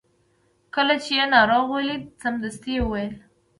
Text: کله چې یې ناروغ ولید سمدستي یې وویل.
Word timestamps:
کله 0.75 0.95
چې 1.03 1.11
یې 1.19 1.25
ناروغ 1.35 1.65
ولید 1.75 2.03
سمدستي 2.23 2.71
یې 2.77 2.81
وویل. 2.83 3.13